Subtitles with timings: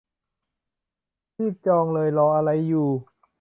[1.37, 2.89] รีบจองเลยรออะไรอยู่